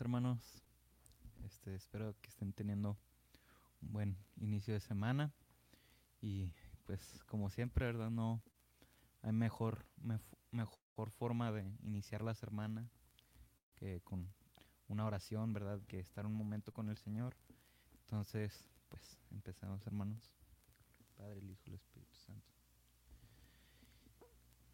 hermanos. 0.00 0.38
Este, 1.44 1.74
espero 1.74 2.14
que 2.20 2.28
estén 2.28 2.52
teniendo 2.52 2.96
un 3.82 3.92
buen 3.92 4.16
inicio 4.36 4.74
de 4.74 4.80
semana. 4.80 5.32
Y 6.20 6.52
pues 6.86 7.22
como 7.26 7.50
siempre, 7.50 7.86
¿verdad? 7.86 8.10
No 8.10 8.42
hay 9.22 9.32
mejor, 9.32 9.84
mejor 10.50 11.10
forma 11.10 11.52
de 11.52 11.62
iniciar 11.82 12.22
la 12.22 12.34
semana 12.34 12.88
que 13.74 14.00
con 14.02 14.32
una 14.88 15.06
oración, 15.06 15.52
¿verdad? 15.52 15.80
Que 15.86 16.00
estar 16.00 16.26
un 16.26 16.34
momento 16.34 16.72
con 16.72 16.88
el 16.88 16.96
Señor. 16.96 17.36
Entonces, 18.02 18.68
pues 18.88 19.18
empezamos, 19.30 19.86
hermanos. 19.86 20.30
Padre, 21.16 21.38
el 21.38 21.50
Hijo, 21.50 21.62
el 21.66 21.74
Espíritu 21.74 22.16
Santo. 22.16 22.52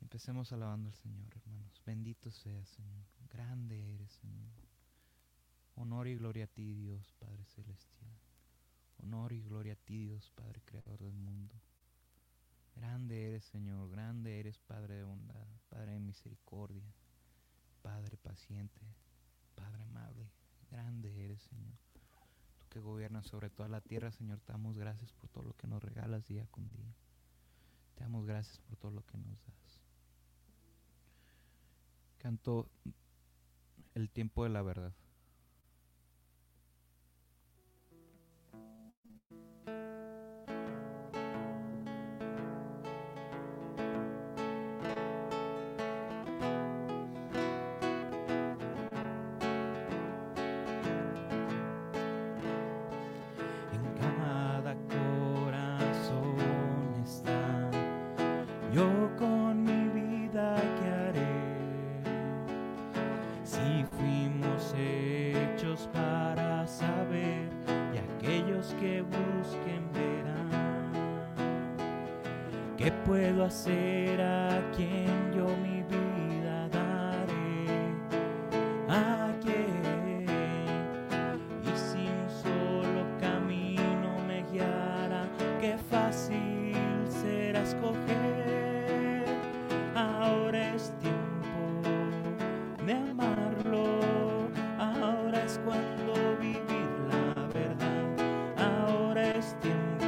Empecemos 0.01 0.53
alabando 0.53 0.89
al 0.89 0.95
Señor, 0.95 1.29
hermanos. 1.37 1.81
Bendito 1.85 2.31
sea, 2.31 2.65
Señor. 2.65 3.05
Grande 3.33 3.95
eres, 3.95 4.13
Señor. 4.13 4.51
Honor 5.81 6.09
y 6.09 6.15
gloria 6.15 6.45
a 6.45 6.47
ti, 6.47 6.75
Dios, 6.75 7.15
Padre 7.19 7.43
Celestial. 7.47 8.13
Honor 8.99 9.33
y 9.33 9.41
gloria 9.41 9.73
a 9.73 9.77
ti, 9.77 10.09
Dios, 10.09 10.31
Padre 10.35 10.61
Creador 10.67 10.99
del 10.99 11.15
mundo. 11.15 11.55
Grande 12.77 13.27
eres, 13.27 13.47
Señor. 13.47 13.89
Grande 13.91 14.39
eres, 14.39 14.59
Padre 14.59 14.97
de 14.97 15.05
bondad, 15.05 15.47
Padre 15.71 15.93
de 15.93 16.01
misericordia, 16.01 16.85
Padre 17.81 18.19
paciente, 18.19 18.79
Padre 19.55 19.83
amable. 19.85 20.31
Grande 20.71 21.25
eres, 21.25 21.41
Señor. 21.45 21.79
Tú 22.59 22.67
que 22.69 22.79
gobiernas 22.79 23.27
sobre 23.27 23.49
toda 23.49 23.71
la 23.71 23.81
tierra, 23.81 24.13
Señor, 24.13 24.39
te 24.41 24.53
damos 24.53 24.77
gracias 24.77 25.15
por 25.15 25.31
todo 25.31 25.45
lo 25.45 25.55
que 25.55 25.67
nos 25.67 25.83
regalas 25.83 26.27
día 26.27 26.47
con 26.51 26.69
día. 26.69 26.95
Te 27.95 28.05
damos 28.05 28.27
gracias 28.27 28.59
por 28.59 28.77
todo 28.77 28.91
lo 28.91 29.07
que 29.07 29.17
nos 29.17 29.43
das. 29.47 29.81
Canto 32.19 32.69
el 33.95 34.11
tiempo 34.11 34.45
de 34.45 34.51
la 34.51 34.61
verdad. 34.61 34.93
Puedo 73.07 73.45
hacer 73.45 74.21
a 74.21 74.63
quien 74.77 75.33
yo 75.35 75.47
mi 75.63 75.83
vida 75.83 76.69
daré? 76.69 77.67
¿A 78.89 79.33
quién? 79.43 80.27
Y 81.63 81.79
si 81.79 81.99
un 81.99 82.29
solo 82.43 83.05
camino 83.21 84.19
me 84.27 84.43
guiara, 84.53 85.29
qué 85.61 85.77
fácil 85.91 86.77
será 87.09 87.63
escoger. 87.63 89.25
Ahora 89.95 90.75
es 90.75 90.93
tiempo 90.99 91.83
de 92.87 92.93
amarlo, 92.95 94.49
ahora 94.79 95.45
es 95.45 95.61
cuando 95.65 96.37
vivir 96.41 96.91
la 97.11 97.47
verdad, 97.53 98.07
ahora 98.59 99.23
es 99.37 99.55
tiempo 99.61 100.07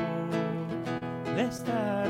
de 1.37 1.43
estar 1.43 2.07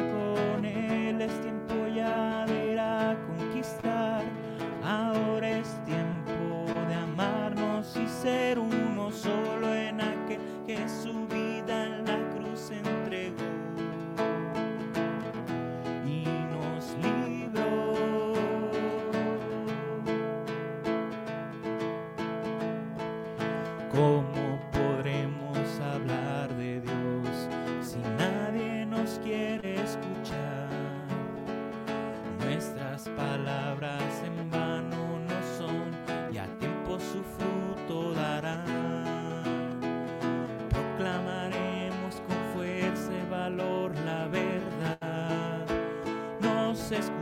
escuchar. 46.99 47.22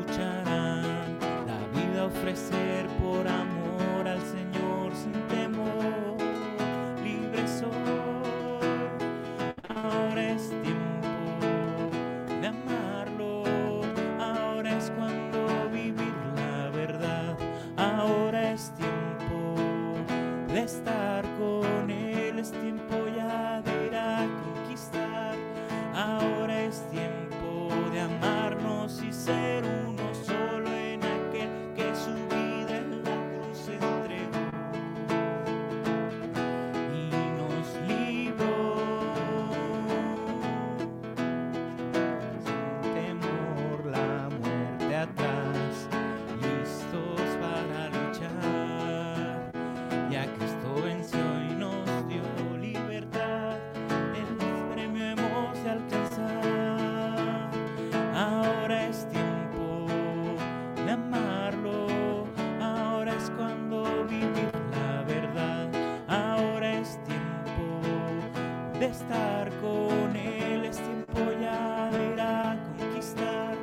estar 68.90 69.48
con 69.60 70.16
Él, 70.16 70.64
es 70.64 70.76
tiempo 70.76 71.20
ya 71.40 71.90
de 71.90 72.12
ir 72.12 72.20
a 72.20 72.56
conquistar. 72.78 73.56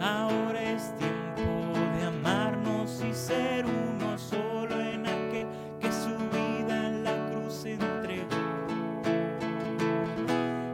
Ahora 0.00 0.62
es 0.62 0.94
tiempo 0.96 1.78
de 1.96 2.04
amarnos 2.04 3.02
y 3.02 3.12
ser 3.12 3.64
uno 3.66 4.16
solo 4.16 4.80
en 4.80 5.06
aquel 5.06 5.46
que 5.80 5.90
su 5.92 6.16
vida 6.30 6.86
en 6.86 7.04
la 7.04 7.30
cruz 7.30 7.64
entregó 7.64 8.36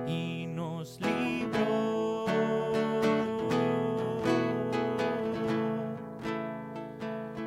y 0.07 0.47
nos 0.49 1.01
libró. 1.01 2.27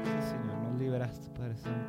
Sí, 0.03 0.21
Señor, 0.29 0.57
nos 0.63 0.79
libraste, 0.79 1.29
Padre 1.37 1.55
Santo. 1.57 1.86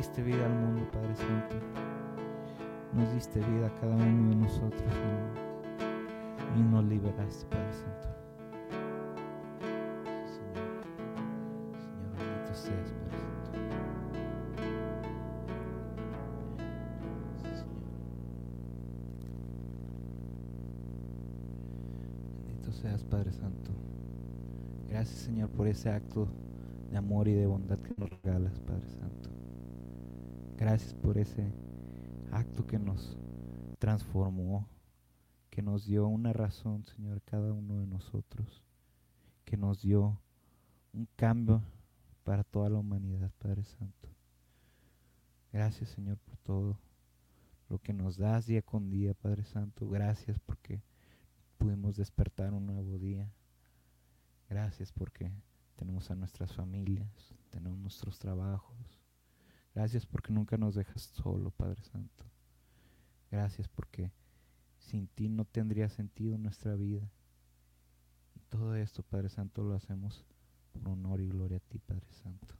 Diste 0.00 0.22
vida 0.22 0.46
al 0.46 0.54
mundo, 0.54 0.90
Padre 0.90 1.14
Santo. 1.14 1.56
Nos 2.94 3.12
diste 3.12 3.38
vida 3.38 3.66
a 3.66 3.74
cada 3.80 3.94
uno 3.94 4.30
de 4.30 4.36
nosotros, 4.36 4.94
Y 6.56 6.62
nos 6.62 6.82
liberaste, 6.86 7.44
Padre 7.50 7.72
Santo. 7.74 8.08
Señor, 10.24 10.56
Señor, 11.76 12.16
bendito 12.16 12.54
seas, 12.54 12.92
Padre 12.94 13.18
Santo. 13.20 13.52
Señor. 17.42 17.66
Bendito 22.46 22.72
seas, 22.72 23.04
Padre 23.04 23.32
Santo. 23.32 23.70
Gracias, 24.88 25.18
Señor, 25.18 25.50
por 25.50 25.66
ese 25.66 25.90
acto 25.90 26.26
de 26.90 26.96
amor 26.96 27.28
y 27.28 27.34
de 27.34 27.46
bondad 27.46 27.78
que 27.80 27.92
nos 27.98 28.08
regalas, 28.08 28.58
Padre 28.60 28.88
Santo. 28.88 29.28
Gracias 30.60 30.92
por 30.92 31.16
ese 31.16 31.54
acto 32.30 32.66
que 32.66 32.78
nos 32.78 33.16
transformó, 33.78 34.68
que 35.48 35.62
nos 35.62 35.86
dio 35.86 36.06
una 36.06 36.34
razón, 36.34 36.84
Señor, 36.84 37.22
cada 37.22 37.54
uno 37.54 37.78
de 37.78 37.86
nosotros, 37.86 38.62
que 39.46 39.56
nos 39.56 39.80
dio 39.80 40.20
un 40.92 41.08
cambio 41.16 41.62
para 42.24 42.44
toda 42.44 42.68
la 42.68 42.78
humanidad, 42.78 43.30
Padre 43.38 43.64
Santo. 43.64 44.10
Gracias, 45.50 45.88
Señor, 45.88 46.18
por 46.18 46.36
todo 46.36 46.78
lo 47.70 47.78
que 47.78 47.94
nos 47.94 48.18
das 48.18 48.44
día 48.44 48.60
con 48.60 48.90
día, 48.90 49.14
Padre 49.14 49.44
Santo. 49.44 49.88
Gracias 49.88 50.38
porque 50.40 50.82
pudimos 51.56 51.96
despertar 51.96 52.52
un 52.52 52.66
nuevo 52.66 52.98
día. 52.98 53.32
Gracias 54.50 54.92
porque 54.92 55.32
tenemos 55.76 56.10
a 56.10 56.16
nuestras 56.16 56.52
familias, 56.52 57.34
tenemos 57.48 57.78
nuestros 57.78 58.18
trabajos. 58.18 58.99
Gracias 59.74 60.06
porque 60.06 60.32
nunca 60.32 60.56
nos 60.56 60.74
dejas 60.74 61.02
solo, 61.02 61.50
Padre 61.50 61.82
Santo. 61.84 62.24
Gracias 63.30 63.68
porque 63.68 64.12
sin 64.78 65.06
ti 65.06 65.28
no 65.28 65.44
tendría 65.44 65.88
sentido 65.88 66.36
nuestra 66.38 66.74
vida. 66.74 67.08
Todo 68.48 68.74
esto, 68.74 69.02
Padre 69.04 69.28
Santo, 69.28 69.62
lo 69.62 69.74
hacemos 69.74 70.24
por 70.72 70.88
honor 70.88 71.20
y 71.20 71.28
gloria 71.28 71.58
a 71.58 71.60
ti, 71.60 71.78
Padre 71.78 72.10
Santo. 72.10 72.54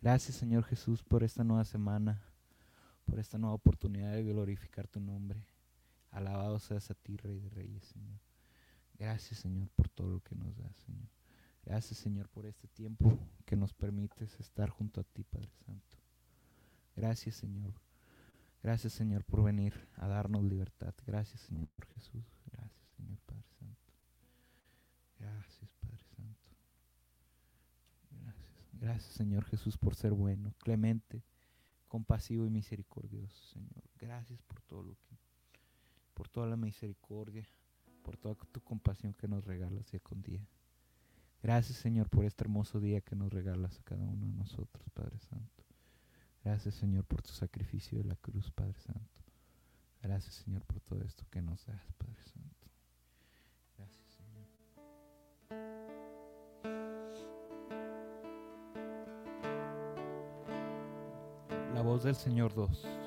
Gracias, 0.00 0.36
Señor 0.36 0.64
Jesús, 0.64 1.02
por 1.04 1.22
esta 1.22 1.44
nueva 1.44 1.64
semana, 1.64 2.22
por 3.04 3.18
esta 3.18 3.38
nueva 3.38 3.54
oportunidad 3.54 4.12
de 4.12 4.24
glorificar 4.24 4.88
tu 4.88 5.00
nombre. 5.00 5.46
Alabado 6.10 6.58
seas 6.58 6.90
a 6.90 6.94
ti, 6.94 7.16
Rey 7.16 7.38
de 7.38 7.48
Reyes, 7.50 7.84
Señor. 7.84 8.18
Gracias, 8.98 9.40
Señor, 9.40 9.68
por 9.70 9.88
todo 9.88 10.10
lo 10.10 10.20
que 10.20 10.34
nos 10.34 10.56
das, 10.56 10.76
Señor. 10.76 11.08
Gracias, 11.64 11.98
Señor, 11.98 12.28
por 12.28 12.46
este 12.46 12.68
tiempo 12.68 13.18
que 13.44 13.56
nos 13.56 13.72
permites 13.72 14.38
estar 14.38 14.68
junto 14.68 15.00
a 15.00 15.04
ti, 15.04 15.24
Padre 15.24 15.50
Santo. 15.64 16.03
Gracias, 16.96 17.36
Señor. 17.36 17.74
Gracias, 18.62 18.94
Señor, 18.94 19.24
por 19.24 19.42
venir 19.42 19.88
a 19.96 20.08
darnos 20.08 20.42
libertad. 20.44 20.94
Gracias, 21.06 21.42
Señor 21.42 21.68
Jesús. 21.94 22.24
Gracias, 22.50 22.88
Señor 22.96 23.18
Padre 23.26 23.44
Santo. 23.58 23.92
Gracias, 25.18 25.70
Padre 25.80 26.04
Santo. 26.16 26.50
Gracias. 28.10 28.68
Gracias, 28.72 29.12
Señor 29.12 29.44
Jesús, 29.44 29.76
por 29.76 29.94
ser 29.94 30.12
bueno, 30.12 30.54
clemente, 30.58 31.22
compasivo 31.88 32.46
y 32.46 32.50
misericordioso, 32.50 33.44
Señor. 33.52 33.84
Gracias 33.98 34.40
por 34.42 34.62
todo 34.62 34.82
lo 34.82 34.94
que, 34.94 35.18
por 36.14 36.28
toda 36.28 36.46
la 36.46 36.56
misericordia, 36.56 37.46
por 38.02 38.16
toda 38.16 38.34
tu 38.34 38.60
compasión 38.62 39.12
que 39.14 39.28
nos 39.28 39.44
regalas 39.44 39.90
día 39.90 40.00
con 40.00 40.22
día. 40.22 40.46
Gracias, 41.42 41.76
Señor, 41.76 42.08
por 42.08 42.24
este 42.24 42.44
hermoso 42.44 42.80
día 42.80 43.02
que 43.02 43.14
nos 43.14 43.30
regalas 43.30 43.78
a 43.78 43.82
cada 43.82 44.06
uno 44.06 44.26
de 44.26 44.32
nosotros, 44.32 44.88
Padre 44.94 45.18
Santo. 45.18 45.63
Gracias, 46.44 46.74
Señor, 46.74 47.04
por 47.04 47.22
tu 47.22 47.32
sacrificio 47.32 47.96
de 47.96 48.04
la 48.04 48.16
cruz, 48.16 48.50
Padre 48.50 48.78
Santo. 48.78 49.22
Gracias, 50.02 50.34
Señor, 50.34 50.62
por 50.66 50.78
todo 50.80 51.02
esto 51.02 51.24
que 51.30 51.40
nos 51.40 51.64
das, 51.64 51.80
Padre 51.96 52.22
Santo. 52.22 52.68
Gracias, 53.78 54.06
Señor. 54.10 54.46
La 61.72 61.80
voz 61.80 62.04
del 62.04 62.14
Señor 62.14 62.52
2. 62.54 63.03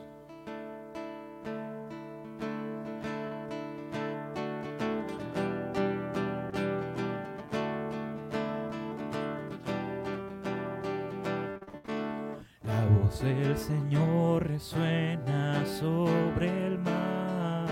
Señor 13.58 14.48
resuena 14.48 15.66
sobre 15.66 16.68
el 16.68 16.80
mar. 16.80 17.68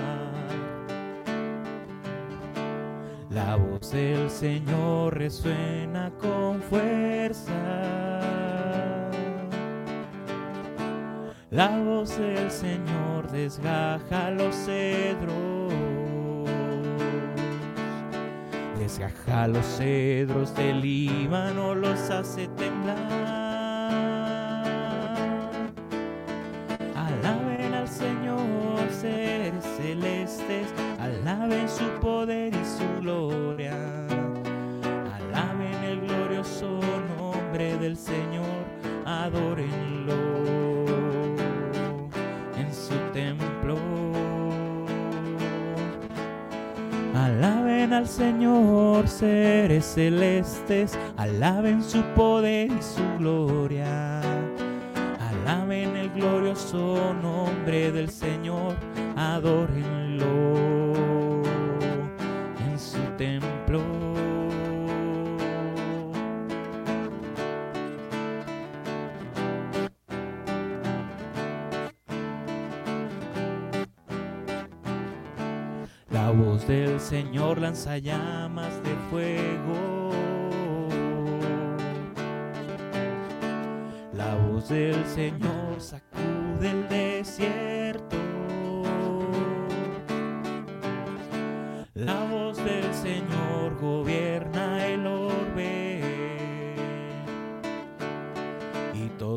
La 3.29 3.55
voz 3.55 3.91
del 3.91 4.29
Señor 4.29 5.17
resuena 5.17 6.11
con 6.19 6.61
fuerza. 6.61 7.53
La 11.51 11.69
voz 11.79 12.17
del 12.17 12.49
Señor 12.49 13.31
desgaja 13.31 14.31
los 14.31 14.55
cedros. 14.55 15.73
Desgaja 18.79 19.47
los 19.47 19.65
cedros 19.65 20.55
del 20.55 20.81
Líbano, 20.81 21.75
los 21.75 22.09
hace 22.09 22.47
alaben 30.99 31.69
su 31.69 31.85
poder 32.01 32.53
y 32.53 32.65
su 32.65 33.01
gloria. 33.01 33.73
Alaben 35.15 35.83
el 35.83 36.01
glorioso 36.01 36.79
nombre 37.17 37.77
del 37.77 37.95
Señor, 37.95 38.45
adórenlo 39.05 40.15
en 42.57 42.73
su 42.73 42.95
templo. 43.13 43.77
Alaben 47.15 47.93
al 47.93 48.07
Señor, 48.07 49.07
seres 49.07 49.85
celestes, 49.85 50.97
alaben 51.17 51.81
su 51.81 52.01
poder 52.15 52.71
y 52.71 52.81
su 52.81 53.03
gloria. 53.19 54.21
Alaben 55.19 55.95
el 55.95 56.09
glorioso 56.11 57.13
nombre 57.21 57.91
del 57.91 58.09
Señor, 58.09 58.75
adórenlo 59.15 60.25
en 62.67 62.79
su 62.79 62.99
templo. 63.17 63.81
La 76.11 76.31
voz 76.31 76.67
del 76.67 76.99
Señor 76.99 77.59
lanza 77.59 77.97
llamas 77.97 78.81
de 78.83 78.95
fuego. 79.09 80.11
La 84.13 84.35
voz 84.35 84.69
del 84.69 85.05
Señor 85.05 85.79
sacude 85.79 86.71
el 86.71 86.87
desierto. 86.89 88.04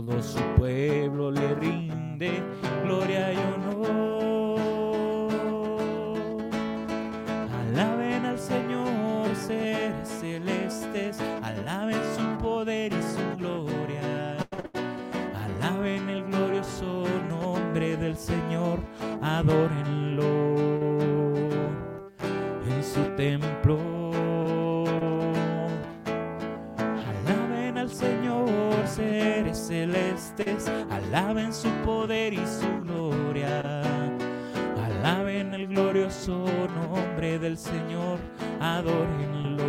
Todo 0.06 0.22
su 0.22 0.38
pueblo 0.56 1.32
le 1.32 1.54
rinde 1.56 2.30
gloria 2.84 3.32
y 3.32 3.36
honor. 3.36 4.60
Alaben 7.60 8.24
al 8.24 8.38
Señor, 8.38 9.34
seres 9.34 10.08
celestes, 10.08 11.20
alaben 11.42 11.98
su 12.16 12.38
poder 12.40 12.92
y 12.92 13.02
su 13.02 13.36
gloria. 13.38 14.36
Alaben 15.44 16.08
el 16.08 16.24
glorioso 16.26 17.04
nombre 17.28 17.96
del 17.96 18.16
Señor, 18.16 18.78
adórenlo 19.20 20.28
en 22.68 22.84
su 22.84 23.02
templo. 23.16 23.87
Celestes, 29.54 30.68
alaben 30.90 31.52
su 31.52 31.68
poder 31.84 32.32
y 32.32 32.46
su 32.46 32.80
gloria. 32.82 33.82
Alaben 34.84 35.54
el 35.54 35.68
glorioso 35.68 36.44
nombre 36.74 37.38
del 37.38 37.56
Señor, 37.56 38.18
adórenlo 38.60 39.62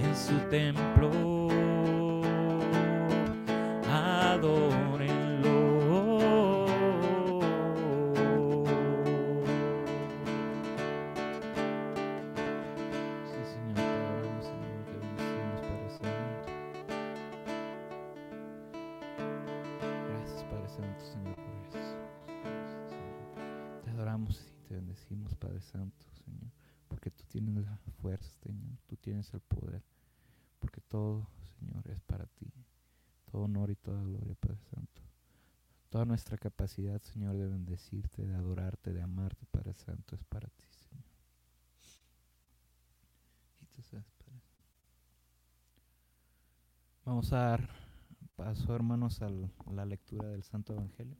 en 0.00 0.16
su 0.16 0.36
templo. 0.50 1.07
Padre 34.40 34.58
Santo. 34.70 35.02
Toda 35.90 36.04
nuestra 36.04 36.36
capacidad, 36.36 37.00
Señor, 37.02 37.36
de 37.36 37.46
bendecirte, 37.48 38.26
de 38.26 38.34
adorarte, 38.34 38.92
de 38.92 39.02
amarte, 39.02 39.46
Padre 39.50 39.74
Santo, 39.74 40.16
es 40.16 40.24
para 40.24 40.48
ti, 40.48 40.64
Señor. 40.70 41.04
Y. 43.60 44.08
Vamos 47.04 47.32
a 47.32 47.38
dar 47.38 47.70
paso, 48.36 48.74
hermanos, 48.74 49.22
a 49.22 49.30
la 49.72 49.84
lectura 49.86 50.28
del 50.28 50.42
Santo 50.42 50.74
Evangelio. 50.74 51.16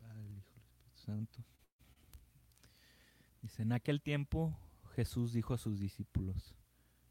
Padre, 0.00 0.30
Hijo, 0.30 0.58
Espíritu 0.58 0.96
Santo. 0.96 1.44
Dice, 3.42 3.62
en 3.62 3.72
aquel 3.72 4.00
tiempo 4.00 4.56
Jesús 4.94 5.32
dijo 5.32 5.52
a 5.52 5.58
sus 5.58 5.78
discípulos, 5.78 6.54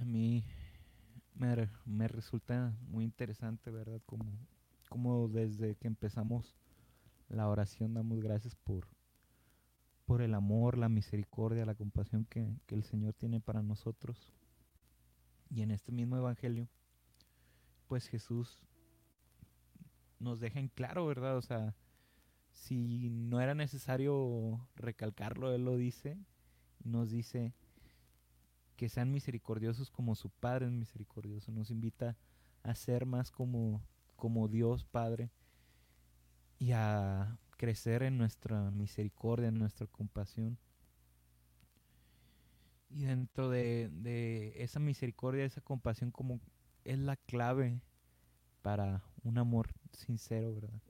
A 0.00 0.04
mí 0.04 0.42
me, 1.34 1.68
me, 1.84 2.08
resulta 2.08 2.74
muy 2.88 3.04
interesante, 3.04 3.70
¿verdad? 3.70 4.00
Como, 4.06 4.24
como 4.88 5.28
desde 5.28 5.76
que 5.76 5.88
empezamos 5.88 6.56
la 7.28 7.46
oración 7.48 7.92
damos 7.92 8.20
gracias 8.22 8.56
por, 8.56 8.88
por 10.06 10.22
el 10.22 10.32
amor, 10.32 10.78
la 10.78 10.88
misericordia, 10.88 11.66
la 11.66 11.74
compasión 11.74 12.24
que, 12.24 12.56
que 12.66 12.74
el 12.74 12.82
Señor 12.82 13.12
tiene 13.12 13.40
para 13.40 13.62
nosotros. 13.62 14.32
Y 15.50 15.60
en 15.60 15.70
este 15.70 15.92
mismo 15.92 16.16
Evangelio, 16.16 16.66
pues 17.86 18.08
Jesús 18.08 18.64
nos 20.18 20.40
deja 20.40 20.60
en 20.60 20.68
claro, 20.68 21.04
¿verdad? 21.06 21.36
O 21.36 21.42
sea, 21.42 21.74
si 22.52 23.10
no 23.10 23.40
era 23.40 23.54
necesario 23.54 24.66
recalcarlo, 24.76 25.54
Él 25.54 25.66
lo 25.66 25.76
dice, 25.76 26.16
nos 26.84 27.10
dice 27.10 27.52
que 28.80 28.88
sean 28.88 29.12
misericordiosos 29.12 29.90
como 29.90 30.14
su 30.14 30.30
Padre 30.30 30.64
es 30.64 30.72
misericordioso, 30.72 31.52
nos 31.52 31.70
invita 31.70 32.16
a 32.62 32.74
ser 32.74 33.04
más 33.04 33.30
como, 33.30 33.82
como 34.16 34.48
Dios 34.48 34.86
Padre 34.86 35.30
y 36.58 36.72
a 36.72 37.38
crecer 37.58 38.02
en 38.02 38.16
nuestra 38.16 38.70
misericordia, 38.70 39.48
en 39.48 39.58
nuestra 39.58 39.86
compasión. 39.86 40.56
Y 42.88 43.02
dentro 43.02 43.50
de, 43.50 43.90
de 43.92 44.54
esa 44.56 44.80
misericordia, 44.80 45.44
esa 45.44 45.60
compasión, 45.60 46.10
como 46.10 46.40
es 46.84 46.98
la 46.98 47.16
clave 47.16 47.82
para 48.62 49.02
un 49.22 49.36
amor 49.36 49.68
sincero, 49.92 50.54
¿verdad? 50.54 50.80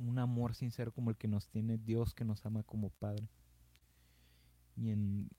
Un 0.00 0.18
amor 0.18 0.56
sincero 0.56 0.90
como 0.90 1.10
el 1.10 1.16
que 1.16 1.28
nos 1.28 1.46
tiene 1.46 1.78
Dios, 1.78 2.14
que 2.14 2.24
nos 2.24 2.44
ama 2.44 2.64
como 2.64 2.90
Padre. 2.90 3.28
Y 4.74 4.90
en, 4.90 5.30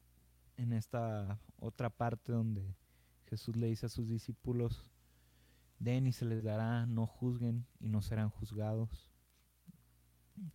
en 0.57 0.73
esta 0.73 1.39
otra 1.59 1.89
parte 1.89 2.31
donde 2.31 2.75
Jesús 3.25 3.55
le 3.55 3.67
dice 3.67 3.87
a 3.87 3.89
sus 3.89 4.07
discípulos, 4.07 4.85
den 5.79 6.07
y 6.07 6.13
se 6.13 6.25
les 6.25 6.43
dará, 6.43 6.85
no 6.85 7.07
juzguen 7.07 7.65
y 7.79 7.89
no 7.89 8.01
serán 8.01 8.29
juzgados. 8.29 9.09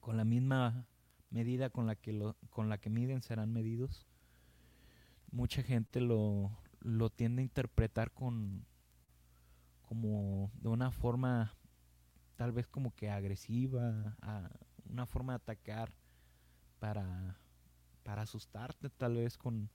Con 0.00 0.16
la 0.16 0.24
misma 0.24 0.86
medida 1.30 1.70
con 1.70 1.86
la 1.86 1.96
que, 1.96 2.12
lo, 2.12 2.36
con 2.50 2.68
la 2.68 2.78
que 2.78 2.90
miden 2.90 3.22
serán 3.22 3.52
medidos. 3.52 4.06
Mucha 5.30 5.62
gente 5.62 6.00
lo, 6.00 6.50
lo 6.80 7.10
tiende 7.10 7.42
a 7.42 7.44
interpretar 7.44 8.12
con 8.12 8.64
como 9.82 10.50
de 10.60 10.68
una 10.68 10.90
forma 10.90 11.54
tal 12.36 12.52
vez 12.52 12.66
como 12.68 12.94
que 12.94 13.10
agresiva, 13.10 14.16
a 14.20 14.50
una 14.84 15.06
forma 15.06 15.32
de 15.32 15.36
atacar 15.36 15.92
para, 16.78 17.38
para 18.04 18.22
asustarte 18.22 18.90
tal 18.90 19.16
vez 19.16 19.36
con, 19.36 19.70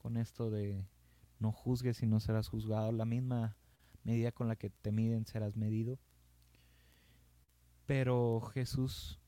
con 0.00 0.16
esto 0.16 0.50
de 0.50 0.84
no 1.38 1.52
juzgues 1.52 2.02
y 2.02 2.06
no 2.06 2.20
serás 2.20 2.48
juzgado. 2.48 2.92
La 2.92 3.04
misma 3.04 3.56
medida 4.04 4.32
con 4.32 4.48
la 4.48 4.56
que 4.56 4.70
te 4.70 4.92
miden 4.92 5.26
serás 5.26 5.56
medido. 5.56 5.98
Pero 7.86 8.40
Jesús 8.52 9.18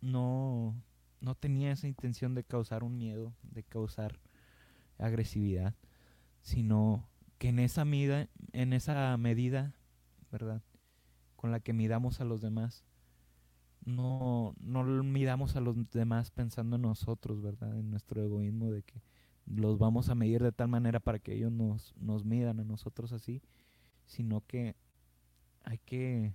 no, 0.00 0.74
no 1.20 1.34
tenía 1.34 1.72
esa 1.72 1.88
intención 1.88 2.34
de 2.34 2.44
causar 2.44 2.84
un 2.84 2.96
miedo, 2.96 3.34
de 3.42 3.62
causar 3.62 4.18
agresividad, 4.98 5.74
sino 6.42 7.08
que 7.38 7.48
en 7.48 7.58
esa 7.58 7.84
medida, 7.84 8.28
en 8.52 8.72
esa 8.72 9.16
medida, 9.16 9.74
¿verdad? 10.30 10.62
Con 11.36 11.50
la 11.50 11.60
que 11.60 11.72
midamos 11.72 12.20
a 12.20 12.24
los 12.24 12.40
demás, 12.40 12.84
no, 13.84 14.54
no 14.60 14.84
midamos 14.84 15.56
a 15.56 15.60
los 15.60 15.76
demás 15.90 16.30
pensando 16.30 16.76
en 16.76 16.82
nosotros, 16.82 17.42
¿verdad? 17.42 17.78
En 17.78 17.90
nuestro 17.90 18.22
egoísmo 18.22 18.70
de 18.70 18.82
que 18.82 19.02
los 19.46 19.78
vamos 19.78 20.08
a 20.08 20.14
medir 20.14 20.42
de 20.42 20.52
tal 20.52 20.68
manera 20.68 21.00
para 21.00 21.18
que 21.18 21.34
ellos 21.34 21.52
nos, 21.52 21.94
nos 21.96 22.24
midan 22.24 22.60
a 22.60 22.64
nosotros 22.64 23.12
así, 23.12 23.42
sino 24.06 24.42
que 24.46 24.76
hay 25.62 25.78
que 25.78 26.34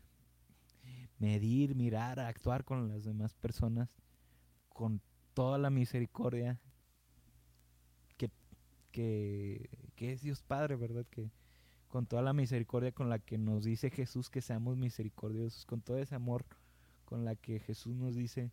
medir, 1.20 1.76
mirar, 1.76 2.20
actuar 2.20 2.64
con 2.64 2.88
las 2.90 3.04
demás 3.04 3.34
personas 3.36 3.90
con 4.70 5.02
toda 5.34 5.58
la 5.58 5.70
misericordia 5.70 6.60
que, 8.18 8.32
que, 8.92 9.70
que 9.96 10.14
es 10.14 10.22
Dios 10.22 10.42
Padre, 10.42 10.76
¿verdad? 10.76 11.06
Que 11.10 11.30
con 11.90 12.06
toda 12.06 12.22
la 12.22 12.34
misericordia 12.34 12.92
con 12.92 13.10
la 13.10 13.20
que 13.20 13.38
nos 13.38 13.64
dice 13.64 13.90
Jesús 13.90 14.30
que 14.30 14.42
seamos 14.42 14.78
misericordiosos, 14.78 15.66
con 15.66 15.82
todo 15.82 15.98
ese 15.98 16.16
amor 16.16 16.46
con 17.04 17.26
la 17.26 17.36
que 17.36 17.60
Jesús 17.60 17.96
nos 17.96 18.16
dice 18.16 18.52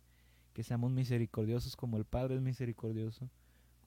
que 0.53 0.63
seamos 0.63 0.91
misericordiosos 0.91 1.75
como 1.75 1.97
el 1.97 2.05
Padre 2.05 2.35
es 2.35 2.41
misericordioso, 2.41 3.29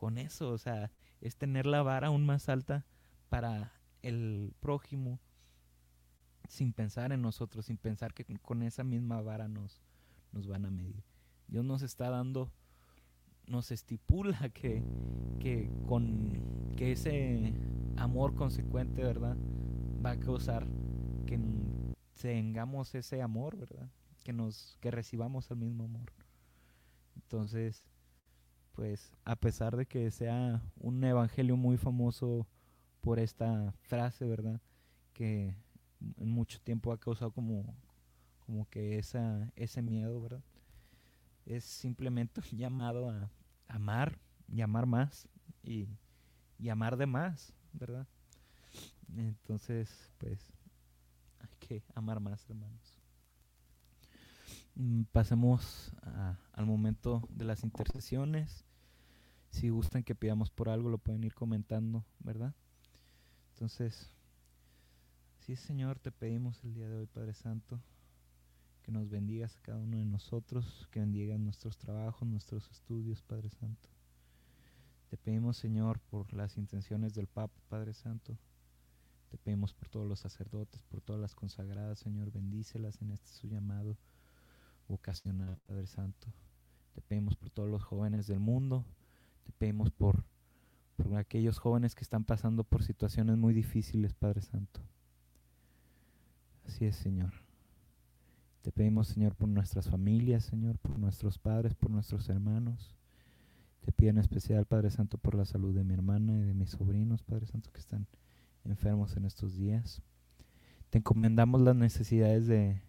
con 0.01 0.17
eso, 0.17 0.49
o 0.49 0.57
sea, 0.57 0.91
es 1.21 1.37
tener 1.37 1.67
la 1.67 1.83
vara 1.83 2.07
aún 2.07 2.25
más 2.25 2.49
alta 2.49 2.87
para 3.29 3.71
el 4.01 4.55
prójimo 4.59 5.21
sin 6.49 6.73
pensar 6.73 7.13
en 7.13 7.21
nosotros, 7.21 7.67
sin 7.67 7.77
pensar 7.77 8.15
que 8.15 8.25
con 8.39 8.63
esa 8.63 8.83
misma 8.83 9.21
vara 9.21 9.47
nos, 9.47 9.83
nos 10.33 10.47
van 10.47 10.65
a 10.65 10.71
medir. 10.71 11.05
Dios 11.49 11.67
nos 11.67 11.83
está 11.83 12.09
dando, 12.09 12.51
nos 13.47 13.73
estipula 13.73 14.49
que, 14.55 14.83
que 15.39 15.71
con 15.87 16.73
que 16.79 16.93
ese 16.93 17.53
amor 17.99 18.35
consecuente, 18.35 19.05
¿verdad? 19.05 19.37
Va 20.03 20.13
a 20.13 20.19
causar 20.19 20.67
que 21.27 21.39
tengamos 22.19 22.95
ese 22.95 23.21
amor, 23.21 23.59
¿verdad? 23.59 23.91
Que 24.25 24.33
nos, 24.33 24.79
que 24.81 24.91
recibamos 24.91 25.51
el 25.51 25.59
mismo 25.59 25.85
amor. 25.85 26.11
Entonces, 27.17 27.85
pues, 28.81 29.13
a 29.27 29.37
pesar 29.37 29.77
de 29.77 29.85
que 29.85 30.11
sea 30.11 30.63
un 30.79 31.05
evangelio 31.05 31.55
muy 31.55 31.77
famoso 31.77 32.47
por 33.03 33.19
esta 33.19 33.75
frase, 33.83 34.25
¿verdad? 34.25 34.59
Que 35.13 35.55
en 36.17 36.31
mucho 36.31 36.59
tiempo 36.63 36.91
ha 36.91 36.99
causado 36.99 37.31
como, 37.31 37.77
como 38.47 38.67
que 38.71 38.99
esa, 38.99 39.53
ese 39.55 39.83
miedo, 39.83 40.19
¿verdad? 40.23 40.43
Es 41.45 41.63
simplemente 41.65 42.41
un 42.41 42.47
llamado 42.59 43.11
a 43.11 43.31
amar 43.69 44.19
y 44.49 44.63
amar 44.63 44.87
más 44.87 45.29
y, 45.63 45.87
y 46.59 46.71
amar 46.71 46.97
de 46.97 47.05
más, 47.05 47.53
¿verdad? 47.75 48.07
Entonces, 49.15 50.11
pues, 50.17 50.55
hay 51.39 51.55
que 51.59 51.85
amar 51.95 52.19
más, 52.19 52.49
hermanos. 52.49 52.99
Mm, 54.75 55.03
pasemos 55.13 55.93
al 56.55 56.65
momento 56.65 57.29
de 57.29 57.45
las 57.45 57.63
intercesiones. 57.63 58.65
Si 59.51 59.69
gustan 59.69 60.05
que 60.05 60.15
pidamos 60.15 60.51
por 60.51 60.69
algo, 60.69 60.89
lo 60.89 60.99
pueden 60.99 61.25
ir 61.25 61.35
comentando, 61.35 62.05
¿verdad? 62.21 62.55
Entonces, 63.55 64.11
sí, 65.41 65.57
Señor, 65.57 65.99
te 65.99 66.13
pedimos 66.13 66.63
el 66.65 66.75
día 66.75 66.89
de 66.89 66.97
hoy, 66.99 67.07
Padre 67.07 67.35
Santo, 67.35 67.81
que 68.83 68.93
nos 68.93 69.11
bendigas 69.11 69.57
a 69.57 69.61
cada 69.61 69.79
uno 69.79 69.99
de 69.99 70.05
nosotros, 70.05 70.89
que 70.91 71.01
bendigas 71.01 71.39
nuestros 71.39 71.77
trabajos, 71.77 72.27
nuestros 72.27 72.71
estudios, 72.71 73.23
Padre 73.23 73.51
Santo. 73.51 73.89
Te 75.11 75.17
pedimos, 75.17 75.57
Señor, 75.57 75.99
por 75.99 76.33
las 76.33 76.57
intenciones 76.57 77.15
del 77.15 77.27
Papa, 77.27 77.61
Padre 77.69 77.93
Santo. 77.93 78.39
Te 79.29 79.39
pedimos 79.39 79.75
por 79.75 79.89
todos 79.89 80.09
los 80.09 80.21
sacerdotes, 80.21 80.83
por 80.85 81.01
todas 81.01 81.21
las 81.21 81.35
consagradas, 81.35 81.99
Señor, 81.99 82.31
bendícelas 82.31 83.03
en 83.03 83.11
este 83.11 83.29
su 83.29 83.49
llamado 83.49 83.97
vocacional, 84.89 85.59
Padre 85.67 85.87
Santo. 85.87 86.33
Te 86.95 87.03
pedimos 87.03 87.37
por 87.37 87.51
todos 87.51 87.69
los 87.69 87.83
jóvenes 87.83 88.27
del 88.27 88.41
mundo, 88.41 88.85
te 89.51 89.57
pedimos 89.59 89.91
por, 89.91 90.25
aquellos 91.17 91.59
jóvenes 91.59 91.95
que 91.95 92.03
están 92.05 92.25
pasando 92.25 92.63
por 92.63 92.85
situaciones 92.85 93.37
muy 93.37 93.53
difíciles, 93.53 94.15
Padre 94.15 94.43
Santo. 94.43 94.81
Así 96.67 96.85
es, 96.85 96.95
Señor. 96.95 97.33
Te 98.63 98.71
pedimos, 98.71 99.09
Señor, 99.09 99.35
por 99.35 99.49
nuestras 99.49 99.89
familias, 99.89 100.45
Señor, 100.45 100.79
por 100.79 100.99
nuestros 100.99 101.39
padres, 101.39 101.75
por 101.75 101.91
nuestros 101.91 102.29
hermanos. 102.29 102.95
Te 103.81 103.93
pido 103.93 104.11
en 104.11 104.19
especial, 104.19 104.67
Padre 104.67 104.91
Santo, 104.91 105.19
por 105.19 105.35
la 105.35 105.47
salud 105.47 105.75
de 105.75 105.83
mi 105.83 105.95
hermana 105.95 106.37
y 106.37 106.43
de 106.43 106.55
mis 106.55 106.71
sobrinos, 106.71 107.23
Padre 107.23 107.47
Santo, 107.47 107.73
que 107.73 107.81
están 107.81 108.07
enfermos 108.65 109.17
en 109.17 109.25
estos 109.25 109.57
días. 109.57 110.03
Te 110.91 110.99
encomendamos 110.99 111.61
las 111.63 111.75
necesidades 111.75 112.47
de 112.47 112.83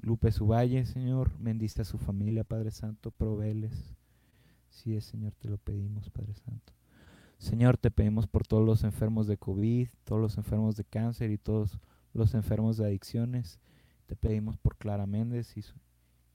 Lupe 0.00 0.30
Suballe, 0.30 0.84
Señor. 0.84 1.30
Bendice 1.38 1.82
a 1.82 1.84
su 1.86 1.96
familia, 1.96 2.44
Padre 2.44 2.72
Santo, 2.72 3.12
proveles. 3.12 3.93
Sí 4.74 4.96
es, 4.96 5.04
Señor, 5.04 5.34
te 5.36 5.48
lo 5.48 5.56
pedimos, 5.56 6.10
Padre 6.10 6.34
Santo. 6.34 6.72
Señor, 7.38 7.78
te 7.78 7.92
pedimos 7.92 8.26
por 8.26 8.44
todos 8.44 8.66
los 8.66 8.82
enfermos 8.82 9.28
de 9.28 9.38
COVID, 9.38 9.88
todos 10.02 10.20
los 10.20 10.36
enfermos 10.36 10.76
de 10.76 10.84
cáncer 10.84 11.30
y 11.30 11.38
todos 11.38 11.78
los 12.12 12.34
enfermos 12.34 12.76
de 12.76 12.86
adicciones. 12.86 13.60
Te 14.06 14.16
pedimos 14.16 14.58
por 14.58 14.76
Clara 14.76 15.06
Méndez 15.06 15.56
y, 15.56 15.64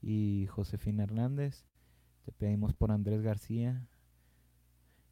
y 0.01 0.47
Josefina 0.47 1.03
Hernández. 1.03 1.65
Te 2.23 2.31
pedimos 2.31 2.73
por 2.73 2.91
Andrés 2.91 3.21
García. 3.21 3.85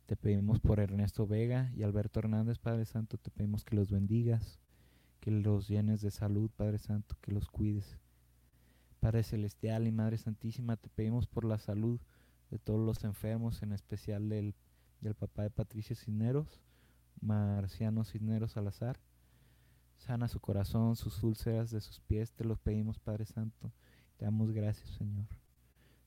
Te 0.06 0.16
pedimos 0.16 0.62
por 0.62 0.80
Ernesto 0.80 1.28
Vega 1.28 1.70
y 1.76 1.84
Alberto 1.84 2.20
Hernández, 2.20 2.60
Padre 2.60 2.86
Santo. 2.86 3.18
Te 3.18 3.30
pedimos 3.30 3.66
que 3.66 3.76
los 3.76 3.92
bendigas, 3.92 4.58
que 5.20 5.32
los 5.32 5.68
llenes 5.68 6.00
de 6.00 6.12
salud, 6.12 6.50
Padre 6.56 6.78
Santo, 6.78 7.18
que 7.20 7.34
los 7.34 7.50
cuides. 7.50 7.98
Padre 9.02 9.24
Celestial 9.24 9.86
y 9.86 9.92
Madre 9.92 10.18
Santísima, 10.18 10.78
te 10.78 10.88
pedimos 10.88 11.28
por 11.28 11.44
la 11.44 11.58
salud 11.58 12.00
de 12.50 12.60
todos 12.60 12.80
los 12.80 13.04
enfermos, 13.04 13.62
en 13.62 13.74
especial 13.74 14.30
del, 14.30 14.56
del 15.02 15.16
papá 15.16 15.44
de 15.44 15.50
Patricia 15.50 15.96
Cisneros, 15.96 16.62
Marciano 17.22 18.04
Cisneros 18.04 18.54
Salazar. 18.54 19.00
Sana 19.98 20.28
su 20.28 20.40
corazón, 20.40 20.96
sus 20.96 21.24
úlceras 21.24 21.72
de 21.72 21.82
sus 21.82 22.00
pies, 22.02 22.32
te 22.32 22.44
los 22.44 22.60
pedimos, 22.60 23.00
Padre 23.00 23.26
Santo. 23.26 23.72
Te 24.18 24.26
damos 24.26 24.52
gracias, 24.52 24.90
Señor. 24.92 25.26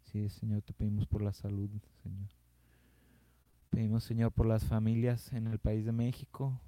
Sí, 0.05 0.29
Señor, 0.29 0.63
te 0.63 0.73
pedimos 0.73 1.07
por 1.07 1.23
la 1.23 1.33
salud, 1.33 1.71
Señor. 2.03 2.29
Pedimos, 3.69 4.05
Señor, 4.05 4.33
por 4.33 4.47
las 4.47 4.65
familias 4.65 5.33
en 5.33 5.47
el 5.47 5.59
país 5.59 5.85
de 5.85 5.93
México. 5.93 6.61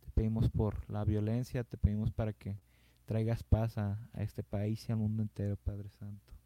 Te 0.00 0.10
pedimos 0.12 0.48
por 0.48 0.88
la 0.90 1.04
violencia, 1.04 1.64
te 1.64 1.76
pedimos 1.76 2.10
para 2.10 2.32
que 2.32 2.58
traigas 3.04 3.42
paz 3.42 3.76
a, 3.78 3.98
a 4.12 4.22
este 4.22 4.42
país 4.42 4.88
y 4.88 4.92
al 4.92 4.98
mundo 4.98 5.22
entero, 5.22 5.56
Padre 5.56 5.88
Santo. 5.90 6.37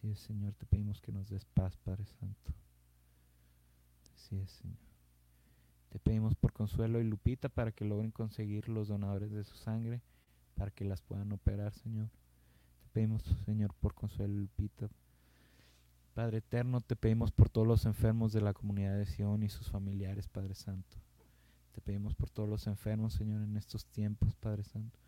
Sí, 0.00 0.14
Señor, 0.16 0.54
te 0.54 0.66
pedimos 0.66 1.00
que 1.00 1.12
nos 1.12 1.28
des 1.28 1.44
paz, 1.44 1.76
Padre 1.76 2.04
Santo. 2.04 2.52
Sí, 4.14 4.44
Señor. 4.46 4.76
Te 5.90 5.98
pedimos 6.00 6.34
por 6.34 6.52
Consuelo 6.52 7.00
y 7.00 7.04
Lupita 7.04 7.48
para 7.48 7.70
que 7.70 7.84
logren 7.84 8.10
conseguir 8.10 8.68
los 8.68 8.88
donadores 8.88 9.30
de 9.30 9.44
su 9.44 9.54
sangre, 9.56 10.02
para 10.56 10.70
que 10.72 10.84
las 10.84 11.00
puedan 11.00 11.30
operar, 11.32 11.72
Señor. 11.72 12.08
Te 12.82 12.88
pedimos, 12.92 13.22
Señor, 13.44 13.72
por 13.74 13.94
Consuelo 13.94 14.34
y 14.34 14.40
Lupita. 14.40 14.88
Padre 16.14 16.38
eterno, 16.38 16.80
te 16.80 16.96
pedimos 16.96 17.30
por 17.30 17.48
todos 17.48 17.66
los 17.66 17.86
enfermos 17.86 18.32
de 18.32 18.40
la 18.40 18.52
comunidad 18.52 18.96
de 18.96 19.06
Sion 19.06 19.42
y 19.42 19.48
sus 19.48 19.70
familiares, 19.70 20.26
Padre 20.26 20.54
Santo. 20.54 20.96
Te 21.72 21.80
pedimos 21.80 22.14
por 22.14 22.30
todos 22.30 22.48
los 22.48 22.66
enfermos, 22.66 23.14
Señor, 23.14 23.42
en 23.42 23.56
estos 23.56 23.86
tiempos, 23.86 24.34
Padre 24.34 24.64
Santo. 24.64 24.98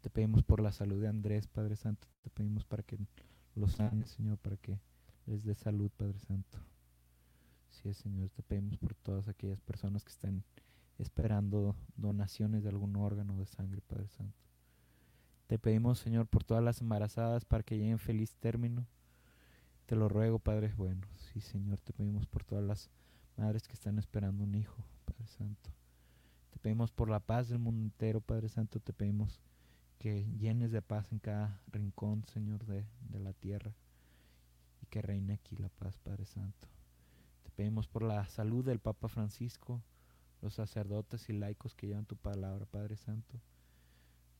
Te 0.00 0.10
pedimos 0.10 0.42
por 0.44 0.60
la 0.60 0.72
salud 0.72 1.00
de 1.00 1.08
Andrés, 1.08 1.48
Padre 1.48 1.74
Santo. 1.76 2.06
Te 2.22 2.30
pedimos 2.30 2.64
para 2.64 2.82
que 2.82 2.98
los 3.58 3.72
sanes, 3.72 4.10
Señor, 4.10 4.38
para 4.38 4.56
que 4.56 4.78
les 5.26 5.44
dé 5.44 5.54
salud, 5.54 5.90
Padre 5.96 6.18
Santo. 6.20 6.58
Sí, 7.70 7.92
Señor, 7.92 8.30
te 8.30 8.42
pedimos 8.42 8.78
por 8.78 8.94
todas 8.94 9.28
aquellas 9.28 9.60
personas 9.60 10.04
que 10.04 10.10
están 10.10 10.42
esperando 10.98 11.76
donaciones 11.96 12.62
de 12.62 12.70
algún 12.70 12.96
órgano 12.96 13.36
de 13.36 13.46
sangre, 13.46 13.80
Padre 13.82 14.08
Santo. 14.08 14.36
Te 15.46 15.58
pedimos, 15.58 15.98
Señor, 15.98 16.26
por 16.26 16.44
todas 16.44 16.62
las 16.62 16.80
embarazadas 16.80 17.44
para 17.44 17.62
que 17.62 17.76
lleguen 17.76 17.98
feliz 17.98 18.34
término. 18.36 18.86
Te 19.86 19.96
lo 19.96 20.08
ruego, 20.08 20.38
Padre 20.38 20.72
bueno. 20.76 21.06
Sí, 21.16 21.40
Señor, 21.40 21.80
te 21.80 21.92
pedimos 21.92 22.26
por 22.26 22.44
todas 22.44 22.64
las 22.64 22.90
madres 23.36 23.66
que 23.66 23.74
están 23.74 23.98
esperando 23.98 24.44
un 24.44 24.54
hijo, 24.54 24.76
Padre 25.04 25.26
Santo. 25.26 25.70
Te 26.50 26.58
pedimos 26.58 26.90
por 26.90 27.08
la 27.08 27.20
paz 27.20 27.48
del 27.48 27.58
mundo 27.58 27.82
entero, 27.82 28.20
Padre 28.20 28.48
Santo. 28.48 28.80
Te 28.80 28.92
pedimos 28.92 29.40
que 29.98 30.24
llenes 30.38 30.70
de 30.70 30.82
paz 30.82 31.12
en 31.12 31.18
cada 31.18 31.60
rincón, 31.70 32.24
Señor, 32.26 32.64
de, 32.66 32.84
de 33.08 33.18
la 33.18 33.32
tierra. 33.32 33.74
Y 34.82 34.86
que 34.86 35.02
reine 35.02 35.34
aquí 35.34 35.56
la 35.56 35.68
paz, 35.68 35.98
Padre 35.98 36.24
Santo. 36.24 36.68
Pedimos 37.56 37.88
por 37.88 38.02
la 38.02 38.24
salud 38.28 38.64
del 38.64 38.78
Papa 38.78 39.08
Francisco, 39.08 39.82
los 40.42 40.54
sacerdotes 40.54 41.28
y 41.28 41.32
laicos 41.32 41.74
que 41.74 41.88
llevan 41.88 42.06
tu 42.06 42.14
palabra, 42.14 42.66
Padre 42.66 42.96
Santo, 42.96 43.40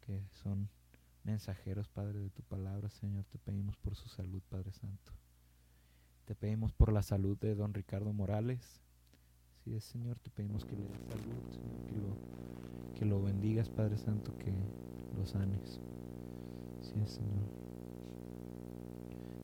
que 0.02 0.22
son 0.30 0.68
mensajeros, 1.24 1.88
Padre, 1.88 2.20
de 2.20 2.30
tu 2.30 2.44
palabra, 2.44 2.88
Señor. 2.90 3.24
Te 3.24 3.38
pedimos 3.38 3.76
por 3.76 3.96
su 3.96 4.08
salud, 4.08 4.40
Padre 4.48 4.70
Santo. 4.70 5.12
Te 6.26 6.36
pedimos 6.36 6.72
por 6.72 6.92
la 6.92 7.02
salud 7.02 7.36
de 7.38 7.56
don 7.56 7.74
Ricardo 7.74 8.12
Morales. 8.12 8.80
Si 9.68 9.74
es, 9.74 9.84
Señor, 9.84 10.18
te 10.20 10.30
pedimos 10.30 10.64
que 10.64 10.74
le 10.74 10.82
des 10.82 10.98
salud, 11.10 11.42
Señor, 11.50 12.16
que 12.94 13.04
lo, 13.04 13.22
bendigas, 13.22 13.68
Padre 13.68 13.98
Santo, 13.98 14.32
que 14.38 14.50
lo 15.14 15.26
sanes. 15.26 15.78
Es, 17.04 17.10
Señor. 17.10 17.44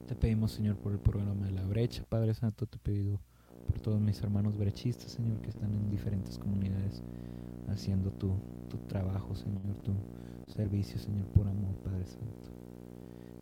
Te 0.08 0.14
pedimos, 0.14 0.52
Señor, 0.52 0.76
por 0.76 0.92
el 0.92 0.98
programa 0.98 1.44
de 1.44 1.52
la 1.52 1.66
brecha, 1.66 2.06
Padre 2.08 2.32
Santo, 2.32 2.66
te 2.66 2.78
pido 2.78 3.20
por 3.66 3.80
todos 3.80 4.00
mis 4.00 4.18
hermanos 4.22 4.56
brechistas, 4.56 5.12
Señor, 5.12 5.42
que 5.42 5.50
están 5.50 5.74
en 5.74 5.90
diferentes 5.90 6.38
comunidades 6.38 7.02
haciendo 7.68 8.10
tu, 8.10 8.32
tu 8.70 8.78
trabajo, 8.88 9.34
Señor, 9.34 9.76
tu 9.82 9.92
servicio, 10.46 10.98
Señor, 10.98 11.26
por 11.32 11.46
amor, 11.46 11.74
Padre 11.84 12.06
Santo. 12.06 12.50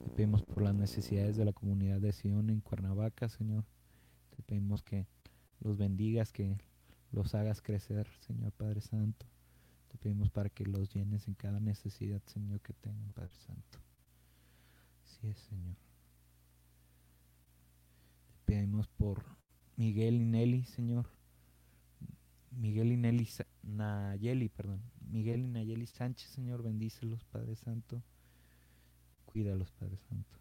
Te 0.02 0.10
pedimos 0.10 0.42
por 0.42 0.64
las 0.64 0.74
necesidades 0.74 1.36
de 1.36 1.44
la 1.44 1.52
comunidad 1.52 2.00
de 2.00 2.12
Sion 2.12 2.50
en 2.50 2.60
Cuernavaca, 2.60 3.28
Señor. 3.28 3.64
Te 4.34 4.42
pedimos 4.42 4.82
que 4.82 5.06
los 5.60 5.78
bendigas, 5.78 6.32
que 6.32 6.56
los 7.12 7.34
hagas 7.34 7.60
crecer, 7.62 8.08
Señor 8.20 8.52
Padre 8.52 8.80
Santo. 8.80 9.26
Te 9.88 9.98
pedimos 9.98 10.30
para 10.30 10.48
que 10.48 10.64
los 10.64 10.88
llenes 10.88 11.28
en 11.28 11.34
cada 11.34 11.60
necesidad, 11.60 12.22
Señor, 12.26 12.60
que 12.60 12.72
tengan, 12.72 13.12
Padre 13.12 13.34
Santo. 13.46 13.78
Así 15.04 15.28
es, 15.28 15.38
Señor. 15.38 15.76
Te 18.32 18.38
pedimos 18.46 18.88
por 18.88 19.22
Miguel 19.76 20.22
y 20.22 20.24
Nelly, 20.24 20.64
Señor. 20.64 21.06
Miguel 22.50 22.92
y 22.92 22.96
Nelly 22.96 23.28
Nayeli, 23.62 24.48
perdón. 24.48 24.82
Miguel 25.10 25.44
y 25.44 25.48
Nayeli 25.48 25.86
Sánchez, 25.86 26.30
Señor, 26.30 26.62
bendícelos, 26.62 27.24
Padre 27.24 27.54
Santo. 27.56 28.02
Cuídalos, 29.26 29.70
Padre 29.72 29.98
Santo. 30.08 30.38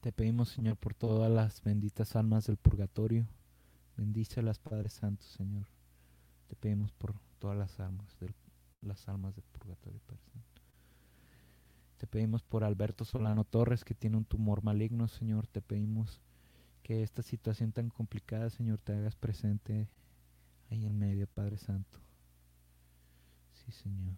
Te 0.00 0.12
pedimos, 0.12 0.48
Señor, 0.48 0.76
por 0.76 0.94
todas 0.94 1.30
las 1.30 1.62
benditas 1.62 2.16
almas 2.16 2.46
del 2.46 2.56
purgatorio. 2.56 3.26
Bendícelas, 3.96 4.58
Padre 4.58 4.88
Santo, 4.88 5.24
Señor. 5.24 5.66
Te 6.48 6.56
pedimos 6.56 6.92
por 6.92 7.14
todas 7.38 7.56
las 7.56 7.78
almas 7.80 8.18
del, 8.18 8.34
las 8.82 9.08
almas 9.08 9.34
del 9.34 9.44
purgatorio, 9.44 10.00
Padre 10.06 10.22
Santo. 10.32 10.62
Te 11.98 12.06
pedimos 12.06 12.42
por 12.42 12.64
Alberto 12.64 13.04
Solano 13.04 13.44
Torres, 13.44 13.84
que 13.84 13.94
tiene 13.94 14.16
un 14.16 14.24
tumor 14.24 14.62
maligno, 14.62 15.06
Señor. 15.06 15.46
Te 15.46 15.60
pedimos 15.60 16.20
que 16.82 17.02
esta 17.02 17.22
situación 17.22 17.72
tan 17.72 17.90
complicada, 17.90 18.48
Señor, 18.48 18.78
te 18.78 18.94
hagas 18.94 19.16
presente 19.16 19.86
ahí 20.70 20.86
en 20.86 20.98
medio, 20.98 21.26
Padre 21.26 21.58
Santo. 21.58 21.98
Sí, 23.52 23.70
Señor. 23.70 24.14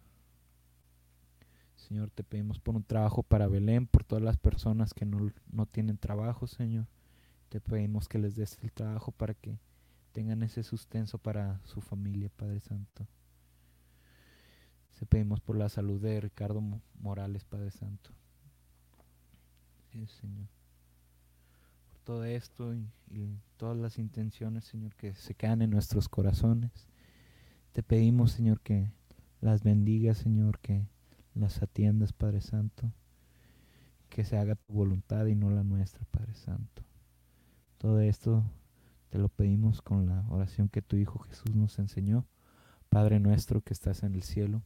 Señor, 1.75 2.11
te 2.11 2.23
pedimos 2.23 2.61
por 2.61 2.77
un 2.77 2.85
trabajo 2.85 3.23
para 3.23 3.49
Belén, 3.49 3.87
por 3.87 4.05
todas 4.05 4.23
las 4.23 4.37
personas 4.37 4.95
que 4.95 5.05
no, 5.05 5.33
no 5.51 5.67
tienen 5.67 5.99
trabajo, 5.99 6.47
Señor. 6.47 6.87
Te 7.53 7.61
pedimos 7.61 8.09
que 8.09 8.19
les 8.19 8.35
des 8.35 8.59
el 8.63 8.73
trabajo 8.73 9.13
para 9.13 9.35
que 9.35 9.59
tengan 10.13 10.43
ese 10.43 10.63
sustento 10.63 11.19
para 11.19 11.61
su 11.67 11.83
familia, 11.83 12.31
Padre 12.31 12.61
Santo. 12.61 13.07
Te 14.99 15.05
pedimos 15.05 15.43
por 15.43 15.57
la 15.57 15.69
salud 15.69 16.01
de 16.01 16.19
Ricardo 16.19 16.63
Morales, 16.95 17.45
Padre 17.45 17.71
Santo. 17.71 18.11
Sí, 19.91 20.07
Señor. 20.07 20.49
Por 21.91 21.99
todo 22.05 22.25
esto 22.25 22.75
y, 22.75 22.89
y, 23.11 23.39
todas 23.59 23.77
las 23.77 23.99
intenciones, 23.99 24.65
Señor, 24.65 24.95
que 24.95 25.15
se 25.15 25.35
quedan 25.35 25.61
en 25.61 25.73
nuestros 25.73 26.09
corazones. 26.09 26.89
Te 27.73 27.83
pedimos, 27.83 28.33
Señor, 28.33 28.63
que 28.63 28.91
las 29.43 29.63
bendigas, 29.63 30.17
Señor, 30.17 30.59
que 30.61 30.87
las 31.35 31.63
atiendas, 31.63 32.15
Padre 32.15 32.41
Santo. 32.41 32.91
Que 34.09 34.25
se 34.25 34.39
haga 34.39 34.55
tu 34.55 34.73
voluntad 34.73 35.27
y 35.27 35.35
no 35.35 35.51
la 35.51 35.65
nuestra, 35.65 36.07
Padre 36.07 36.33
Santo. 36.33 36.83
Todo 37.83 37.99
esto 37.99 38.45
te 39.11 39.19
lo 39.19 39.29
pedimos 39.29 39.83
con 39.83 40.07
la 40.07 40.25
oración 40.29 40.69
que 40.69 40.83
tu 40.83 40.95
Hijo 40.95 41.19
Jesús 41.19 41.53
nos 41.57 41.81
enseñó 41.81 42.29
Padre 42.89 43.19
nuestro 43.19 43.61
que 43.61 43.73
estás 43.73 44.05
en 44.05 44.15
el 44.15 44.23
cielo, 44.23 44.63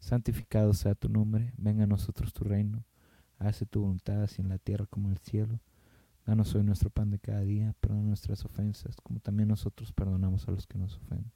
santificado 0.00 0.74
sea 0.74 0.94
tu 0.94 1.08
nombre, 1.08 1.54
venga 1.56 1.84
a 1.84 1.86
nosotros 1.86 2.34
tu 2.34 2.44
reino, 2.44 2.84
hace 3.38 3.64
tu 3.64 3.80
voluntad 3.80 4.22
así 4.22 4.42
en 4.42 4.50
la 4.50 4.58
tierra 4.58 4.84
como 4.84 5.08
en 5.08 5.12
el 5.12 5.18
cielo. 5.20 5.60
Danos 6.26 6.54
hoy 6.54 6.62
nuestro 6.62 6.90
pan 6.90 7.10
de 7.10 7.18
cada 7.18 7.40
día, 7.40 7.74
perdona 7.80 8.02
nuestras 8.02 8.44
ofensas, 8.44 8.96
como 8.96 9.18
también 9.18 9.48
nosotros 9.48 9.90
perdonamos 9.92 10.46
a 10.46 10.50
los 10.50 10.66
que 10.66 10.76
nos 10.76 10.98
ofenden. 10.98 11.32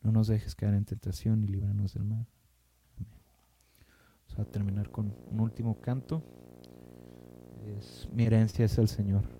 No 0.00 0.12
nos 0.12 0.28
dejes 0.28 0.54
caer 0.54 0.74
en 0.74 0.84
tentación 0.84 1.42
y 1.42 1.48
líbranos 1.48 1.94
del 1.94 2.04
mal. 2.04 2.28
Amén. 2.98 3.18
Vamos 4.28 4.46
a 4.46 4.48
terminar 4.48 4.92
con 4.92 5.12
un 5.28 5.40
último 5.40 5.80
canto. 5.80 6.22
Es, 7.66 8.08
mi 8.12 8.22
herencia 8.26 8.64
es 8.64 8.78
el 8.78 8.86
Señor. 8.86 9.39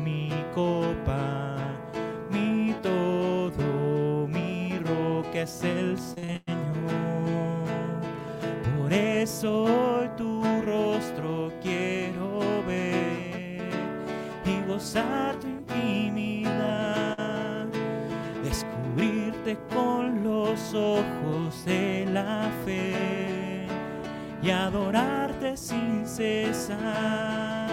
adorarte 24.71 25.57
sin 25.57 26.07
cesar, 26.07 27.67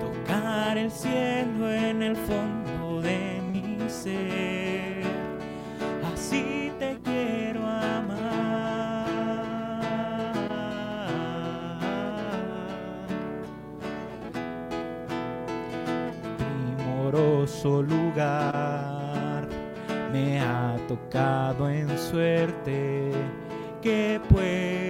tocar 0.00 0.78
el 0.78 0.90
cielo 0.90 1.70
en 1.70 2.02
el 2.02 2.16
fondo 2.16 3.02
de 3.02 3.42
mi 3.52 3.78
ser, 3.90 5.02
así 6.14 6.72
te 6.78 6.98
quiero 7.04 7.60
amar. 7.66 8.16
Primoroso 16.38 17.82
lugar 17.82 19.46
me 20.10 20.40
ha 20.40 20.74
tocado 20.88 21.68
en 21.68 21.86
suerte 21.98 23.12
que 23.82 24.20
puede 24.30 24.87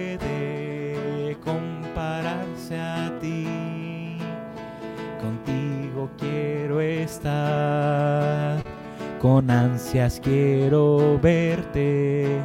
con 9.19 9.51
ansias 9.51 10.21
quiero 10.23 11.19
verte, 11.21 12.41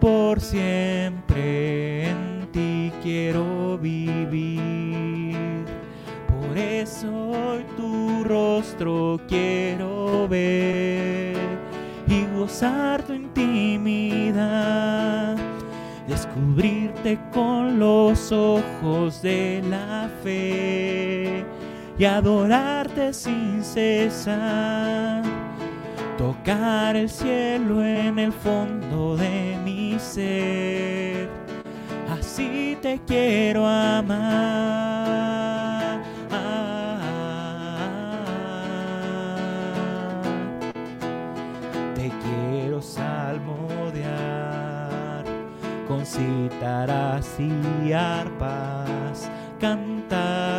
por 0.00 0.40
siempre. 0.40 2.10
En 2.10 2.48
ti 2.52 2.92
quiero 3.02 3.78
vivir. 3.78 5.36
Por 6.26 6.58
eso 6.58 7.08
hoy 7.30 7.64
tu 7.76 8.24
rostro 8.24 9.20
quiero 9.28 10.26
ver 10.28 11.36
y 12.08 12.26
gozar 12.36 13.02
tu 13.02 13.12
intimidad. 13.12 14.56
Descubrirte 16.08 17.18
con 17.32 17.78
los 17.78 18.32
ojos 18.32 19.22
de 19.22 19.62
la 19.68 20.10
fe 20.22 21.44
y 21.98 22.04
adorarte 22.04 23.14
sin 23.14 23.64
cesar, 23.64 25.22
tocar 26.18 26.94
el 26.94 27.08
cielo 27.08 27.82
en 27.82 28.18
el 28.18 28.32
fondo 28.32 29.16
de 29.16 29.56
mi 29.64 29.98
ser, 29.98 31.28
así 32.18 32.76
te 32.82 33.00
quiero 33.06 33.66
amar. 33.66 34.76
Te 41.94 42.10
quiero 42.10 42.82
salmodiar 42.82 44.04
con 45.88 46.04
cítaras 46.04 47.26
y 47.38 47.92
arpas, 47.92 49.30
la 49.60 50.55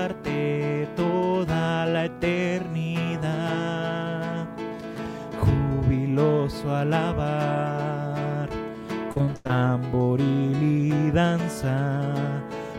eternidad, 2.08 3.28
jubiloso 5.40 6.76
alabar 6.76 8.50
con 9.14 9.34
tamboril 9.44 10.58
y 10.62 11.12
danza, 11.12 12.02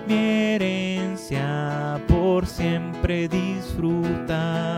mi 0.07 0.15
herencia 0.15 2.01
por 2.09 2.47
siempre 2.47 3.29
disfrutar. 3.29 4.69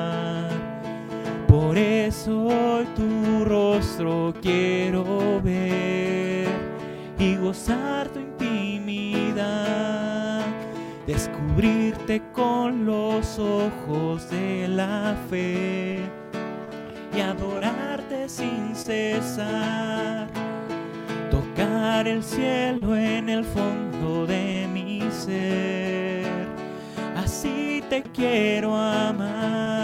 Por 1.47 1.77
eso 1.79 2.45
hoy 2.45 2.87
tu 2.97 3.45
rostro 3.45 4.35
quiero 4.41 5.41
ver 5.43 6.49
y 7.19 7.37
gozar 7.37 8.09
tu 8.09 8.19
intimidad, 8.21 9.41
descubrirte 11.51 12.23
con 12.33 12.87
los 12.87 13.39
ojos 13.39 14.31
de 14.31 14.69
la 14.69 15.17
fe 15.29 15.99
y 17.17 17.21
adorarte 17.21 18.29
sin 18.29 18.75
cesar, 18.75 20.29
tocar 21.31 22.07
el 22.07 22.23
cielo 22.23 22.95
en 22.97 23.29
el 23.29 23.45
fondo 23.45 24.27
de 24.27 24.69
mi 24.73 25.03
ser, 25.11 26.25
así 27.17 27.83
te 27.89 28.03
quiero 28.03 28.77
amar. 28.77 29.81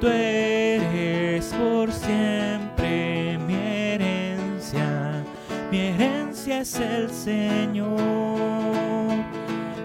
tú 0.00 0.08
es 6.64 6.80
el 6.80 7.10
Señor. 7.10 7.98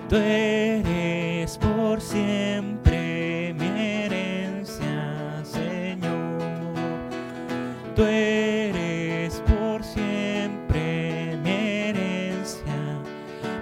Tú 0.07 0.15
eres 0.15 1.57
por 1.57 1.99
siempre 1.99 3.53
mi 3.53 3.67
herencia, 3.67 5.43
Señor. 5.43 6.39
Tú 7.97 8.03
eres 8.03 9.43
por 9.45 9.83
siempre 9.83 11.37
mi 11.43 11.49
herencia, 11.49 12.77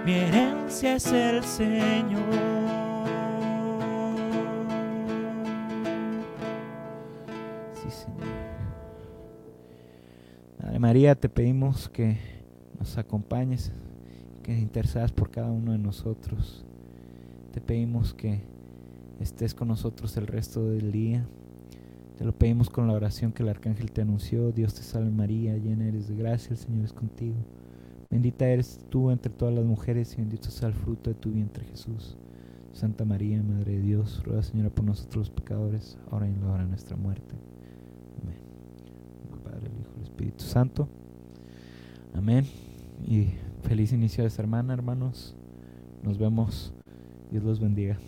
mi 0.06 0.12
herencia 0.12 0.94
es 0.94 1.12
el 1.12 1.42
Señor. 1.42 2.68
María, 10.78 11.16
te 11.16 11.28
pedimos 11.28 11.88
que 11.88 12.37
acompañes, 12.96 13.72
que 14.42 14.58
intercedas 14.58 15.12
por 15.12 15.30
cada 15.30 15.50
uno 15.50 15.72
de 15.72 15.78
nosotros. 15.78 16.64
Te 17.52 17.60
pedimos 17.60 18.14
que 18.14 18.40
estés 19.20 19.54
con 19.54 19.68
nosotros 19.68 20.16
el 20.16 20.26
resto 20.26 20.64
del 20.64 20.92
día. 20.92 21.26
Te 22.16 22.24
lo 22.24 22.32
pedimos 22.32 22.70
con 22.70 22.86
la 22.86 22.94
oración 22.94 23.32
que 23.32 23.42
el 23.42 23.50
arcángel 23.50 23.92
te 23.92 24.00
anunció. 24.00 24.52
Dios 24.52 24.74
te 24.74 24.82
salve 24.82 25.10
María, 25.10 25.56
llena 25.56 25.86
eres 25.86 26.08
de 26.08 26.16
gracia, 26.16 26.52
el 26.52 26.58
Señor 26.58 26.84
es 26.84 26.92
contigo. 26.92 27.36
Bendita 28.10 28.48
eres 28.48 28.80
tú 28.88 29.10
entre 29.10 29.30
todas 29.30 29.54
las 29.54 29.64
mujeres 29.64 30.14
y 30.14 30.16
bendito 30.16 30.50
sea 30.50 30.68
el 30.68 30.74
fruto 30.74 31.10
de 31.10 31.14
tu 31.14 31.30
vientre 31.30 31.64
Jesús. 31.66 32.16
Santa 32.72 33.04
María, 33.04 33.42
Madre 33.42 33.72
de 33.72 33.80
Dios, 33.80 34.22
ruega 34.24 34.42
Señora 34.42 34.70
por 34.70 34.84
nosotros 34.84 35.28
los 35.28 35.30
pecadores, 35.30 35.98
ahora 36.10 36.28
y 36.28 36.32
en 36.32 36.40
la 36.40 36.52
hora 36.52 36.62
de 36.62 36.70
nuestra 36.70 36.96
muerte. 36.96 37.34
Padre, 39.44 39.66
el 39.66 39.80
Hijo, 39.80 39.92
el 39.96 40.02
Espíritu 40.02 40.44
Santo. 40.44 40.88
Amén. 42.14 42.67
Y 43.06 43.28
Feliz 43.62 43.92
inicio 43.92 44.24
de 44.24 44.30
semana, 44.30 44.72
hermanos. 44.72 45.34
Nos 46.02 46.18
vemos. 46.18 46.72
Dios 47.30 47.44
los 47.44 47.60
bendiga. 47.60 47.98